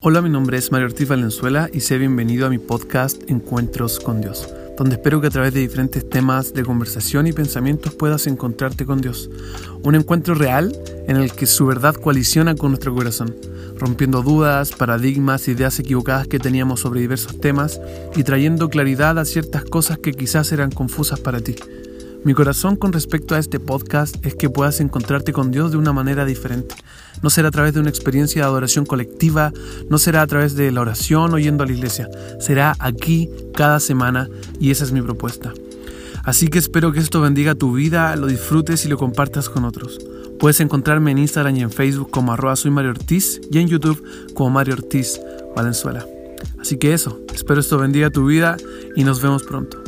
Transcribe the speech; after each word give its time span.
Hola, 0.00 0.22
mi 0.22 0.30
nombre 0.30 0.56
es 0.56 0.70
Mario 0.70 0.86
Ortiz 0.86 1.08
Valenzuela 1.08 1.68
y 1.72 1.80
sé 1.80 1.98
bienvenido 1.98 2.46
a 2.46 2.50
mi 2.50 2.58
podcast 2.58 3.28
Encuentros 3.28 3.98
con 3.98 4.20
Dios, 4.20 4.48
donde 4.76 4.94
espero 4.94 5.20
que 5.20 5.26
a 5.26 5.30
través 5.30 5.52
de 5.52 5.58
diferentes 5.58 6.08
temas 6.08 6.54
de 6.54 6.62
conversación 6.62 7.26
y 7.26 7.32
pensamientos 7.32 7.96
puedas 7.96 8.28
encontrarte 8.28 8.86
con 8.86 9.00
Dios. 9.00 9.28
Un 9.82 9.96
encuentro 9.96 10.36
real 10.36 10.72
en 11.08 11.16
el 11.16 11.32
que 11.32 11.46
su 11.46 11.66
verdad 11.66 11.96
coaliciona 11.96 12.54
con 12.54 12.70
nuestro 12.70 12.94
corazón, 12.94 13.34
rompiendo 13.76 14.22
dudas, 14.22 14.70
paradigmas, 14.70 15.48
ideas 15.48 15.80
equivocadas 15.80 16.28
que 16.28 16.38
teníamos 16.38 16.78
sobre 16.78 17.00
diversos 17.00 17.40
temas 17.40 17.80
y 18.14 18.22
trayendo 18.22 18.70
claridad 18.70 19.18
a 19.18 19.24
ciertas 19.24 19.64
cosas 19.64 19.98
que 19.98 20.12
quizás 20.12 20.52
eran 20.52 20.70
confusas 20.70 21.18
para 21.18 21.40
ti. 21.40 21.56
Mi 22.28 22.34
corazón 22.34 22.76
con 22.76 22.92
respecto 22.92 23.34
a 23.34 23.38
este 23.38 23.58
podcast 23.58 24.14
es 24.22 24.34
que 24.34 24.50
puedas 24.50 24.80
encontrarte 24.80 25.32
con 25.32 25.50
Dios 25.50 25.70
de 25.70 25.78
una 25.78 25.94
manera 25.94 26.26
diferente. 26.26 26.74
No 27.22 27.30
será 27.30 27.48
a 27.48 27.50
través 27.50 27.72
de 27.72 27.80
una 27.80 27.88
experiencia 27.88 28.42
de 28.42 28.46
adoración 28.46 28.84
colectiva, 28.84 29.50
no 29.88 29.96
será 29.96 30.20
a 30.20 30.26
través 30.26 30.54
de 30.54 30.70
la 30.70 30.82
oración 30.82 31.32
o 31.32 31.38
yendo 31.38 31.64
a 31.64 31.66
la 31.66 31.72
iglesia, 31.72 32.06
será 32.38 32.76
aquí 32.80 33.30
cada 33.54 33.80
semana 33.80 34.28
y 34.60 34.70
esa 34.70 34.84
es 34.84 34.92
mi 34.92 35.00
propuesta. 35.00 35.54
Así 36.22 36.48
que 36.48 36.58
espero 36.58 36.92
que 36.92 36.98
esto 36.98 37.22
bendiga 37.22 37.54
tu 37.54 37.72
vida, 37.72 38.14
lo 38.14 38.26
disfrutes 38.26 38.84
y 38.84 38.88
lo 38.88 38.98
compartas 38.98 39.48
con 39.48 39.64
otros. 39.64 39.98
Puedes 40.38 40.60
encontrarme 40.60 41.12
en 41.12 41.18
Instagram 41.20 41.56
y 41.56 41.62
en 41.62 41.70
Facebook 41.70 42.10
como 42.10 42.34
arroba 42.34 42.56
soy 42.56 42.70
Mario 42.70 42.90
Ortiz 42.90 43.40
y 43.50 43.56
en 43.58 43.68
YouTube 43.68 44.04
como 44.34 44.50
Mario 44.50 44.74
Ortiz 44.74 45.18
Valenzuela. 45.56 46.04
Así 46.60 46.76
que 46.76 46.92
eso, 46.92 47.22
espero 47.34 47.60
esto 47.60 47.78
bendiga 47.78 48.10
tu 48.10 48.26
vida 48.26 48.58
y 48.96 49.04
nos 49.04 49.22
vemos 49.22 49.44
pronto. 49.44 49.87